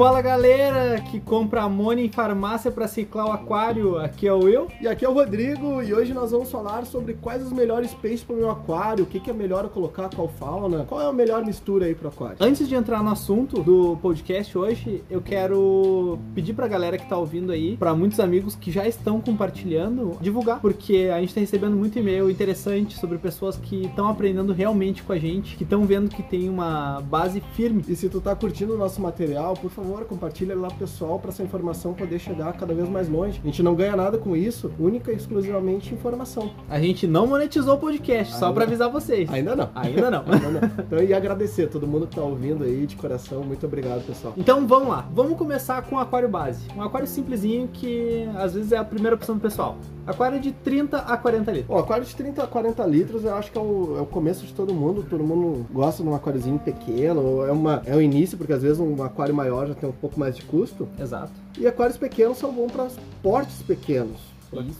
[0.00, 4.66] Fala galera que compra amônia em farmácia para ciclar o aquário, aqui é o Will.
[4.80, 8.24] E aqui é o Rodrigo e hoje nós vamos falar sobre quais os melhores peixes
[8.24, 11.04] para o meu aquário, o que, que é melhor eu colocar, qual fauna, qual é
[11.04, 12.38] a melhor mistura aí para o aquário.
[12.40, 17.18] Antes de entrar no assunto do podcast hoje, eu quero pedir pra galera que tá
[17.18, 21.76] ouvindo aí, para muitos amigos que já estão compartilhando, divulgar, porque a gente tá recebendo
[21.76, 26.08] muito e-mail interessante sobre pessoas que estão aprendendo realmente com a gente, que estão vendo
[26.08, 27.84] que tem uma base firme.
[27.86, 31.30] E se tu tá curtindo o nosso material, por favor, compartilha lá pro pessoal para
[31.30, 33.40] essa informação poder chegar cada vez mais longe.
[33.42, 36.50] A gente não ganha nada com isso, única e exclusivamente informação.
[36.68, 39.30] A gente não monetizou o podcast, só Ainda- para avisar vocês.
[39.32, 39.68] Ainda não.
[39.74, 40.24] Ainda não.
[40.32, 40.84] Ainda não.
[40.84, 43.42] Então, e agradecer a todo mundo que tá ouvindo aí de coração.
[43.42, 44.34] Muito obrigado, pessoal.
[44.36, 46.60] Então vamos lá, vamos começar com o aquário base.
[46.76, 49.76] Um aquário simplesinho que às vezes é a primeira opção do pessoal.
[50.06, 51.68] Aquário de 30 a 40 litros.
[51.68, 54.44] Bom, aquário de 30 a 40 litros eu acho que é o, é o começo
[54.44, 55.04] de todo mundo.
[55.08, 57.44] Todo mundo gosta de um aquáriozinho pequeno.
[57.46, 60.18] É, uma, é o início, porque às vezes um aquário maior já tem um pouco
[60.18, 60.88] mais de custo.
[60.98, 61.32] Exato.
[61.58, 62.88] E aquários pequenos são bons para
[63.22, 64.30] portes pequenos.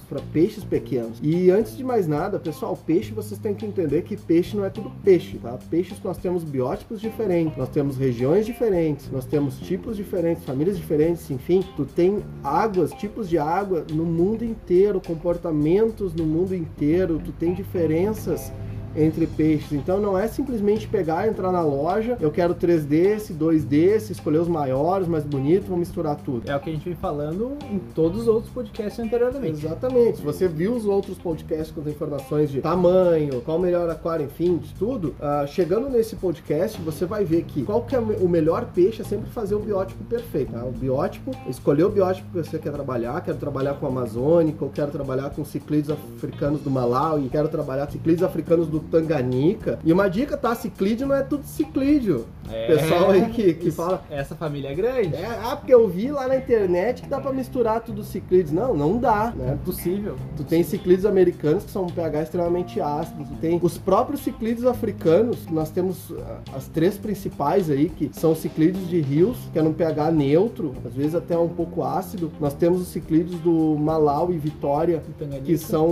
[0.08, 1.20] Para peixes pequenos.
[1.22, 4.70] E antes de mais nada, pessoal, peixe vocês têm que entender que peixe não é
[4.70, 5.56] tudo peixe, tá?
[5.70, 11.30] Peixes nós temos biótipos diferentes, nós temos regiões diferentes, nós temos tipos diferentes, famílias diferentes,
[11.30, 11.62] enfim.
[11.76, 17.54] Tu tem águas, tipos de água no mundo inteiro, comportamentos no mundo inteiro, tu tem
[17.54, 18.52] diferenças
[18.96, 19.72] entre peixes.
[19.72, 24.38] Então não é simplesmente pegar, entrar na loja, eu quero três desse, dois desse, escolher
[24.38, 26.50] os maiores, mais bonitos, vou misturar tudo.
[26.50, 29.64] É o que a gente vem falando em todos os outros podcasts anteriormente.
[29.64, 30.18] Exatamente.
[30.18, 34.26] Se você viu os outros podcasts com as informações de tamanho, qual o melhor aquário,
[34.26, 38.28] enfim, de tudo, ah, chegando nesse podcast, você vai ver que qual que é o
[38.28, 40.52] melhor peixe é sempre fazer o biótipo perfeito.
[40.52, 40.64] tá?
[40.64, 45.30] O biótipo, escolher o biótipo que você quer trabalhar, quero trabalhar com amazônico, quero trabalhar
[45.30, 49.78] com ciclídeos africanos do Malawi, quero trabalhar com ciclídeos africanos do Tanganica.
[49.84, 50.54] E uma dica, tá?
[50.54, 52.26] Ciclídeo não é tudo ciclídeo.
[52.66, 55.14] Pessoal aí que, que Isso- fala, Essa família é grande.
[55.14, 58.50] é, ah, porque eu vi lá na internet que dá pra misturar tudo ciclídeos.
[58.52, 59.52] Não, não dá, né?
[59.52, 60.16] É possível.
[60.36, 63.24] Tu tem ciclídeos americanos que são um pH extremamente ácido.
[63.24, 65.46] Tu tem os próprios ciclídeos africanos.
[65.50, 69.62] Nós temos ah, as três principais aí, que são os ciclídeos de rios, que é
[69.62, 72.30] num pH neutro, às vezes até um pouco ácido.
[72.40, 75.02] Nós temos os ciclídeos do Malau e Vitória,
[75.44, 75.88] que são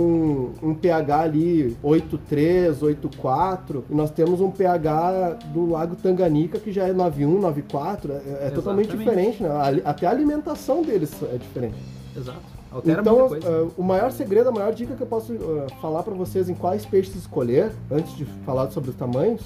[0.61, 3.83] um pH ali 8,3, 8,4.
[3.89, 8.09] E nós temos um pH do Lago Tanganica, que já é 9,1, 9,4.
[8.11, 9.49] É, é totalmente diferente, né?
[9.49, 11.75] A- Até a alimentação deles é diferente.
[12.15, 12.39] Exato.
[12.71, 16.13] Altera então, uh, o maior segredo, a maior dica que eu posso uh, falar para
[16.13, 19.41] vocês em quais peixes escolher, antes de falar sobre os tamanhos,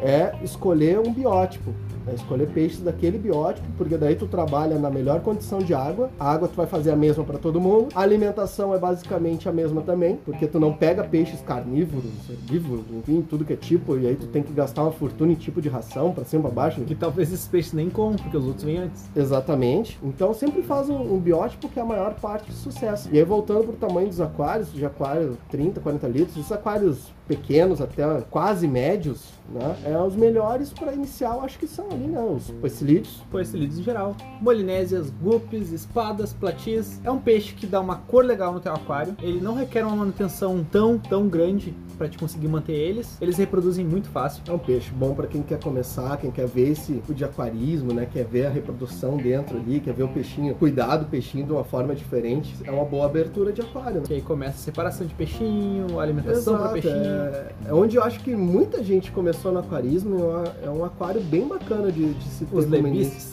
[0.00, 1.72] é escolher um biótipo.
[2.06, 6.10] É escolher peixes daquele biótipo, porque daí tu trabalha na melhor condição de água.
[6.18, 7.88] A água tu vai fazer a mesma para todo mundo.
[7.94, 13.22] A alimentação é basicamente a mesma também, porque tu não pega peixes carnívoros, herbívoros, enfim,
[13.22, 15.68] tudo que é tipo, e aí tu tem que gastar uma fortuna em tipo de
[15.68, 16.80] ração para cima, para baixo.
[16.82, 19.08] Que talvez esses peixes nem comam, porque os outros vêm antes.
[19.14, 19.98] Exatamente.
[20.02, 23.08] Então sempre faz um, um biótipo que é a maior parte de sucesso.
[23.12, 27.80] E aí voltando pro tamanho dos aquários, de aquário 30, 40 litros, os aquários pequenos
[27.80, 29.76] até quase médios, né?
[29.84, 32.20] É os melhores para iniciar, eu acho que são ali, né?
[32.20, 33.22] Os poecilídeos.
[33.30, 34.16] Poecilídeos em geral.
[34.40, 37.00] Molinésias, guppies, espadas, platis.
[37.04, 39.16] É um peixe que dá uma cor legal no teu aquário.
[39.22, 43.16] Ele não requer uma manutenção tão, tão grande para te conseguir manter eles.
[43.20, 44.42] Eles reproduzem muito fácil.
[44.48, 47.92] É um peixe bom para quem quer começar, quem quer ver esse tipo de aquarismo,
[47.92, 48.06] né?
[48.10, 51.64] Quer ver a reprodução dentro ali, quer ver o peixinho, cuidar do peixinho de uma
[51.64, 52.54] forma diferente.
[52.64, 54.06] É uma boa abertura de aquário, né?
[54.06, 57.04] Que aí começa a separação de peixinho, alimentação para Exato, peixinho.
[57.04, 60.18] é, é onde eu acho que muita gente começou no aquarismo.
[60.62, 63.32] É, é um aquário bem bacana de, de se ter Os lebistes.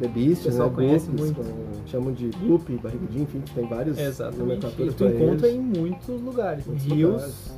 [0.00, 0.74] Lebistes, pessoal né?
[0.74, 1.34] conhece muito.
[1.36, 4.36] com- chamam de guppy, barrigudinho, enfim, tem vários Exatamente.
[4.36, 5.58] E nomenclaturas tu encontra eles.
[5.58, 6.66] em muitos lugares.
[6.66, 7.12] Muitos Rios.
[7.12, 7.56] lugares.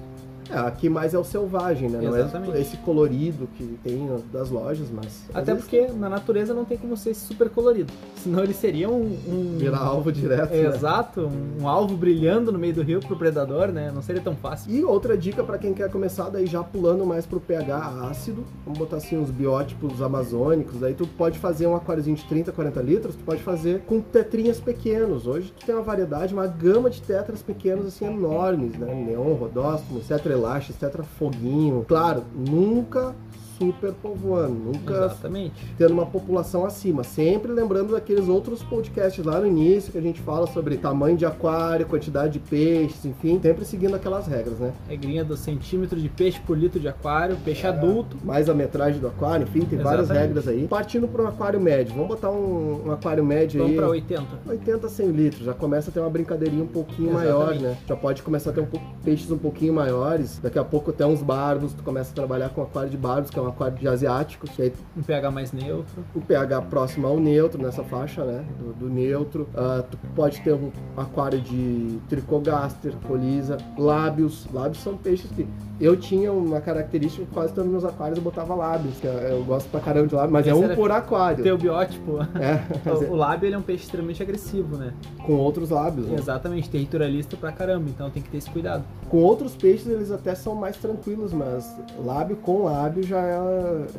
[0.50, 2.00] É, aqui mais é o selvagem, né?
[2.02, 2.56] Não Exatamente.
[2.56, 5.24] é esse colorido que tem das lojas, mas...
[5.34, 7.92] Até porque na natureza não tem como ser super colorido.
[8.16, 9.02] Senão ele seria um.
[9.28, 10.74] um- Virar alvo direto, É, né?
[10.74, 11.28] Exato,
[11.60, 13.90] um alvo brilhando no meio do rio pro predador, né?
[13.94, 14.72] Não seria tão fácil.
[14.72, 18.78] E outra dica para quem quer começar daí já pulando mais pro pH ácido, vamos
[18.78, 23.14] botar assim uns biótipos amazônicos, aí tu pode fazer um aquáriozinho de 30, 40 litros,
[23.14, 25.26] tu pode fazer com tetrinhas pequenos.
[25.26, 28.94] Hoje tu tem uma variedade, uma gama de tetras pequenos assim enormes, né?
[28.94, 31.84] Neon, rodóstomo, tetra elastis, tetra foguinho.
[31.86, 33.14] Claro, nunca
[33.58, 35.52] super povoando, nunca Exatamente.
[35.76, 37.02] tendo uma população acima.
[37.02, 41.26] Sempre lembrando daqueles outros podcasts lá no início que a gente fala sobre tamanho de
[41.26, 44.72] aquário, quantidade de peixes, enfim, sempre seguindo aquelas regras, né?
[44.88, 48.16] Regrinha do centímetro de peixe por litro de aquário, peixe adulto.
[48.24, 50.26] Mais a metragem do aquário, enfim, tem várias Exatamente.
[50.28, 50.66] regras aí.
[50.68, 53.76] Partindo para um aquário médio, vamos botar um, um aquário médio Vamos aí.
[53.78, 54.24] pra 80.
[54.46, 57.62] 80, 100 litros, já começa a ter uma brincadeirinha um pouquinho maior, Exatamente.
[57.64, 57.76] né?
[57.86, 60.38] Já pode começar a ter um pouco, peixes um pouquinho maiores.
[60.42, 63.38] Daqui a pouco até uns barbos, tu começa a trabalhar com aquário de barbos, que
[63.38, 66.04] é um um aquário de asiáticos, que aí Um pH mais neutro.
[66.14, 68.44] o pH próximo ao neutro, nessa faixa, né?
[68.58, 69.48] Do, do neutro.
[69.56, 74.46] Ah, tu pode ter um aquário de tricogaster, colisa, lábios.
[74.52, 75.46] Lábios são peixes que.
[75.80, 79.12] Eu tinha uma característica que quase todos os meus aquários eu botava lábios, que eu,
[79.12, 81.44] eu gosto pra caramba de lábios, mas Esse é um por aquário.
[81.44, 82.18] Teu biótipo.
[82.40, 84.92] É, mas é O, o lábio ele é um peixe extremamente agressivo, né?
[85.24, 86.06] com outros lábios.
[86.08, 86.16] né?
[86.18, 88.82] Exatamente, territorialista pra caramba, então tem que ter esse cuidado.
[89.08, 93.37] Com outros peixes eles até são mais tranquilos, mas lábio com lábio já é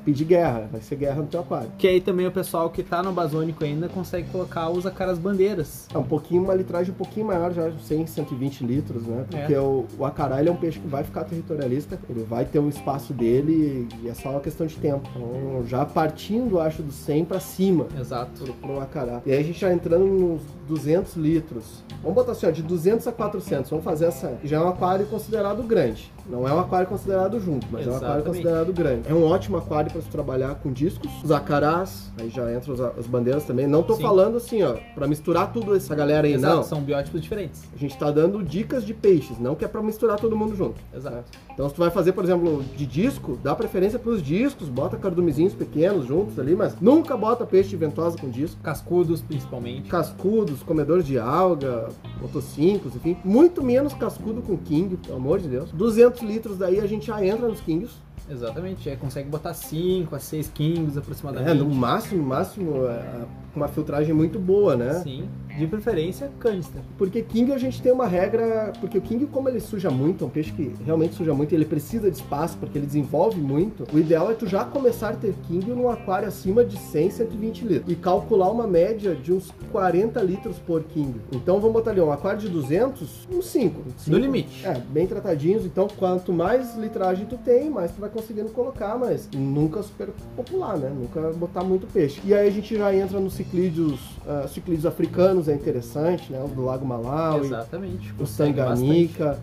[0.05, 1.69] pedir guerra, vai ser guerra no teu aquário.
[1.77, 5.87] Que aí também o pessoal que tá no basônico ainda consegue colocar os acaras bandeiras.
[5.93, 9.25] É um pouquinho, uma litragem um pouquinho maior, já 100, 120 litros, né?
[9.29, 9.59] Porque É.
[9.59, 12.69] o, o acará ele é um peixe que vai ficar territorialista, ele vai ter um
[12.69, 15.07] espaço dele e é só uma questão de tempo.
[15.15, 18.53] Então, já partindo, acho, do 100 pra cima Exato.
[18.53, 19.21] para um acará.
[19.25, 21.83] E aí a gente já entrando nos 200 litros.
[22.01, 23.69] Vamos botar assim, ó, de 200 a 400.
[23.69, 24.37] Vamos fazer essa.
[24.43, 26.11] Já é um aquário considerado grande.
[26.29, 28.25] Não é um aquário considerado junto, mas é um aquário Exatamente.
[28.43, 29.09] considerado grande.
[29.09, 32.79] É um ótimo aquário para se trabalhar com discos, os acarás, aí já entram os-
[32.81, 33.67] as bandeiras também.
[33.67, 34.01] Não tô Sim.
[34.01, 36.63] falando assim, ó, para misturar tudo essa galera aí, Exato, não.
[36.63, 37.63] são biótipos diferentes.
[37.73, 40.75] A gente tá dando dicas de peixes, não que é para misturar todo mundo junto.
[40.93, 41.25] Exato.
[41.53, 45.53] Então, se tu vai fazer, por exemplo, de disco, dá preferência pros discos, bota cardumezinhos
[45.53, 48.59] pequenos juntos ali, mas nunca bota peixe de ventosa com disco.
[48.61, 49.89] Cascudos, principalmente.
[49.89, 51.89] Cascudos, comedores de alga,
[52.21, 53.17] motocincos, enfim.
[53.23, 55.71] Muito menos cascudo com king, pelo amor de Deus.
[55.71, 57.93] 200 litros daí a gente já entra nos kings.
[58.29, 61.57] Exatamente, aí consegue botar 5 a 6 kings É, aproximadamente.
[61.57, 64.93] no máximo, no máximo, é, com uma filtragem muito boa, né?
[64.95, 66.81] Sim, de preferência canister.
[66.97, 68.73] Porque King a gente tem uma regra.
[68.79, 71.65] Porque o King, como ele suja muito, é um peixe que realmente suja muito, ele
[71.65, 73.85] precisa de espaço porque ele desenvolve muito.
[73.93, 77.61] O ideal é tu já começar a ter King num aquário acima de 100, 120
[77.65, 77.91] litros.
[77.91, 81.19] E calcular uma média de uns 40 litros por King.
[81.31, 83.81] Então vamos botar ali um aquário de 200, uns 5.
[84.07, 84.65] No limite.
[84.65, 85.65] É, bem tratadinhos.
[85.65, 90.77] Então quanto mais litragem tu tem, mais tu vai conseguindo colocar, mas nunca super popular,
[90.77, 90.89] né?
[90.89, 92.21] Nunca botar muito peixe.
[92.23, 96.41] E aí a gente já entra nos ciclídeos, ah, ciclídeos africanos, é interessante, né?
[96.43, 98.13] Os do Lago Malawi, Exatamente.
[98.19, 99.39] o Tanganica.